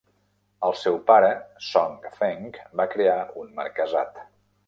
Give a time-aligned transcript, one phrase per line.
[0.67, 1.29] El seu pare
[1.67, 4.19] Song Feng va crear un marquesat.